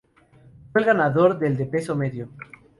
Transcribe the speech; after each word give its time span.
Fue 0.71 0.81
el 0.81 0.87
ganador 0.87 1.37
del 1.37 1.57
de 1.57 1.67
peso 1.67 1.95
medio. 1.95 2.27